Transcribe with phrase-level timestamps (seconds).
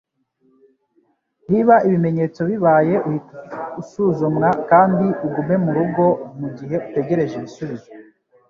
[1.51, 3.37] Niba ibimenyetso bibaye uhite
[3.81, 6.05] usuzumwa kandi ugume murugo
[6.39, 7.89] mugihe utegereje ibisubizo.